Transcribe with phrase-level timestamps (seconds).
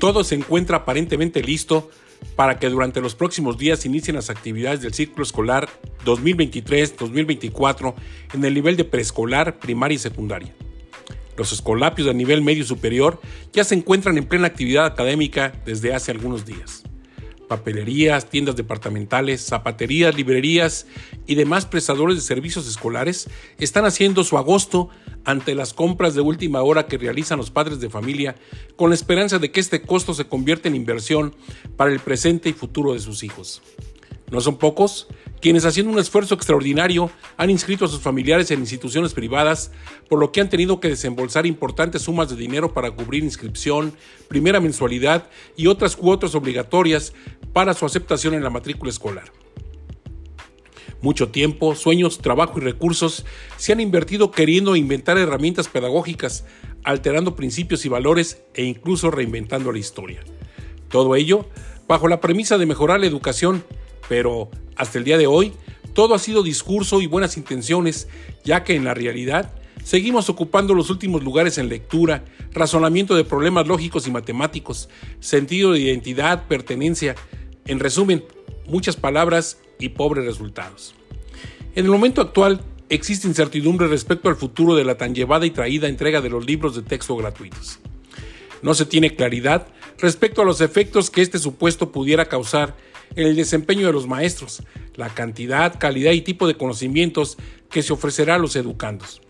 [0.00, 1.90] todo se encuentra aparentemente listo
[2.34, 5.68] para que durante los próximos días inicien las actividades del ciclo escolar
[6.04, 7.94] 2023-2024
[8.34, 10.54] en el nivel de preescolar, primaria y secundaria.
[11.36, 13.20] Los escolapios de nivel medio superior
[13.52, 16.82] ya se encuentran en plena actividad académica desde hace algunos días
[17.50, 20.86] papelerías, tiendas departamentales, zapaterías, librerías
[21.26, 23.28] y demás prestadores de servicios escolares
[23.58, 24.88] están haciendo su agosto
[25.24, 28.36] ante las compras de última hora que realizan los padres de familia
[28.76, 31.34] con la esperanza de que este costo se convierta en inversión
[31.76, 33.62] para el presente y futuro de sus hijos.
[34.30, 35.08] No son pocos
[35.40, 39.72] quienes haciendo un esfuerzo extraordinario han inscrito a sus familiares en instituciones privadas,
[40.08, 43.94] por lo que han tenido que desembolsar importantes sumas de dinero para cubrir inscripción,
[44.28, 47.14] primera mensualidad y otras cuotas obligatorias
[47.52, 49.32] para su aceptación en la matrícula escolar.
[51.02, 53.24] Mucho tiempo, sueños, trabajo y recursos
[53.56, 56.44] se han invertido queriendo inventar herramientas pedagógicas,
[56.84, 60.20] alterando principios y valores e incluso reinventando la historia.
[60.88, 61.46] Todo ello
[61.88, 63.64] bajo la premisa de mejorar la educación
[64.10, 65.52] pero hasta el día de hoy
[65.94, 68.08] todo ha sido discurso y buenas intenciones,
[68.42, 69.52] ya que en la realidad
[69.84, 74.88] seguimos ocupando los últimos lugares en lectura, razonamiento de problemas lógicos y matemáticos,
[75.20, 77.14] sentido de identidad, pertenencia,
[77.66, 78.24] en resumen,
[78.66, 80.94] muchas palabras y pobres resultados.
[81.74, 85.88] En el momento actual existe incertidumbre respecto al futuro de la tan llevada y traída
[85.88, 87.78] entrega de los libros de texto gratuitos.
[88.62, 92.76] No se tiene claridad respecto a los efectos que este supuesto pudiera causar
[93.16, 94.62] en el desempeño de los maestros,
[94.94, 97.38] la cantidad, calidad y tipo de conocimientos
[97.70, 99.20] que se ofrecerá a los educandos.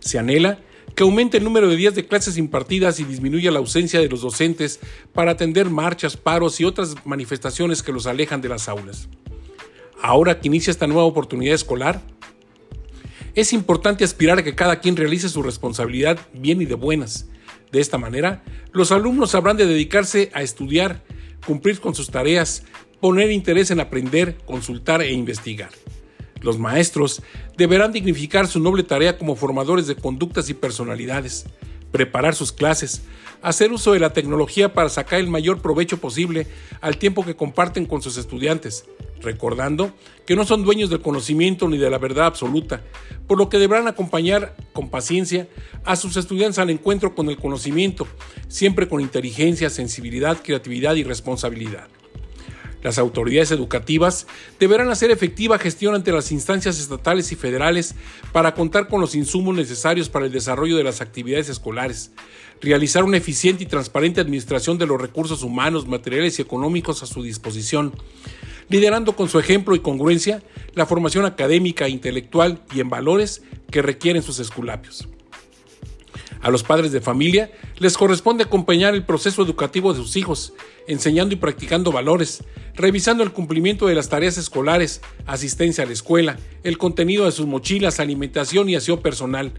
[0.00, 0.60] Se anhela
[0.94, 4.22] que aumente el número de días de clases impartidas y disminuya la ausencia de los
[4.22, 4.80] docentes
[5.12, 9.08] para atender marchas, paros y otras manifestaciones que los alejan de las aulas.
[10.02, 12.00] Ahora que inicia esta nueva oportunidad escolar,
[13.34, 17.26] es importante aspirar a que cada quien realice su responsabilidad bien y de buenas.
[17.72, 21.02] De esta manera, los alumnos habrán de dedicarse a estudiar,
[21.44, 22.62] cumplir con sus tareas,
[23.00, 25.70] poner interés en aprender, consultar e investigar.
[26.44, 27.22] Los maestros
[27.56, 31.46] deberán dignificar su noble tarea como formadores de conductas y personalidades,
[31.90, 33.02] preparar sus clases,
[33.40, 36.46] hacer uso de la tecnología para sacar el mayor provecho posible
[36.82, 38.84] al tiempo que comparten con sus estudiantes,
[39.22, 39.94] recordando
[40.26, 42.82] que no son dueños del conocimiento ni de la verdad absoluta,
[43.26, 45.48] por lo que deberán acompañar con paciencia
[45.86, 48.06] a sus estudiantes al encuentro con el conocimiento,
[48.48, 51.88] siempre con inteligencia, sensibilidad, creatividad y responsabilidad.
[52.84, 54.26] Las autoridades educativas
[54.60, 57.94] deberán hacer efectiva gestión ante las instancias estatales y federales
[58.30, 62.12] para contar con los insumos necesarios para el desarrollo de las actividades escolares,
[62.60, 67.22] realizar una eficiente y transparente administración de los recursos humanos, materiales y económicos a su
[67.22, 67.94] disposición,
[68.68, 70.42] liderando con su ejemplo y congruencia
[70.74, 73.40] la formación académica, intelectual y en valores
[73.70, 75.08] que requieren sus esculapios.
[76.44, 80.52] A los padres de familia les corresponde acompañar el proceso educativo de sus hijos,
[80.86, 82.44] enseñando y practicando valores,
[82.74, 87.46] revisando el cumplimiento de las tareas escolares, asistencia a la escuela, el contenido de sus
[87.46, 89.54] mochilas, alimentación y aseo personal,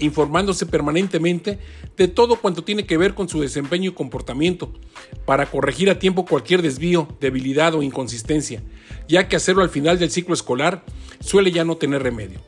[0.00, 1.60] informándose permanentemente
[1.96, 4.72] de todo cuanto tiene que ver con su desempeño y comportamiento,
[5.26, 8.60] para corregir a tiempo cualquier desvío, debilidad o inconsistencia,
[9.06, 10.84] ya que hacerlo al final del ciclo escolar
[11.20, 12.40] suele ya no tener remedio.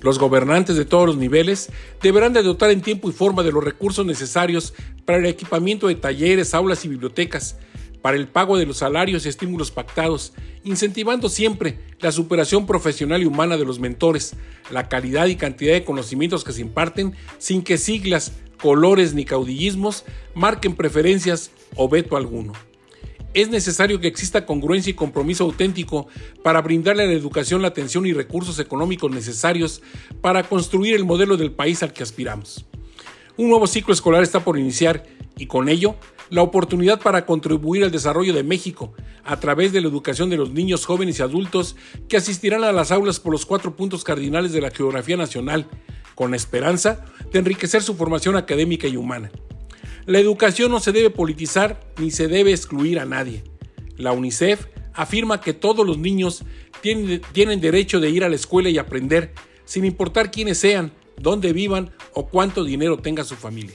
[0.00, 1.70] Los gobernantes de todos los niveles
[2.02, 5.96] deberán de dotar en tiempo y forma de los recursos necesarios para el equipamiento de
[5.96, 7.56] talleres, aulas y bibliotecas,
[8.02, 10.32] para el pago de los salarios y estímulos pactados,
[10.62, 14.34] incentivando siempre la superación profesional y humana de los mentores,
[14.70, 20.04] la calidad y cantidad de conocimientos que se imparten sin que siglas, colores ni caudillismos
[20.34, 22.67] marquen preferencias o veto alguno
[23.42, 26.08] es necesario que exista congruencia y compromiso auténtico
[26.42, 29.80] para brindarle a la educación la atención y recursos económicos necesarios
[30.20, 32.66] para construir el modelo del país al que aspiramos.
[33.36, 35.04] Un nuevo ciclo escolar está por iniciar
[35.36, 35.94] y con ello
[36.30, 38.92] la oportunidad para contribuir al desarrollo de México
[39.24, 41.76] a través de la educación de los niños, jóvenes y adultos
[42.08, 45.68] que asistirán a las aulas por los cuatro puntos cardinales de la geografía nacional,
[46.16, 49.30] con la esperanza de enriquecer su formación académica y humana.
[50.08, 53.44] La educación no se debe politizar ni se debe excluir a nadie.
[53.98, 56.44] La UNICEF afirma que todos los niños
[56.80, 59.34] tienen, derecho de ir a la escuela y aprender,
[59.66, 63.74] sin importar quiénes sean, dónde vivan o cuánto dinero tenga su familia.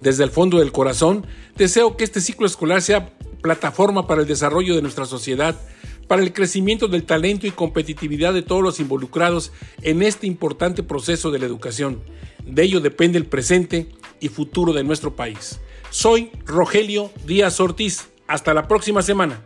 [0.00, 4.74] Desde el fondo del corazón, deseo que este ciclo escolar sea plataforma para el desarrollo
[4.74, 5.60] de nuestra sociedad,
[6.08, 9.52] para el crecimiento del talento y competitividad de todos los involucrados
[9.82, 12.00] en este importante proceso de la educación.
[12.46, 13.88] De ello depende el presente
[14.24, 15.60] y futuro de nuestro país.
[15.90, 18.08] Soy Rogelio Díaz Ortiz.
[18.26, 19.44] Hasta la próxima semana.